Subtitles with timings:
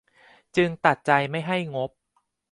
[0.55, 1.91] จึงตัดใจไม่ให้งบ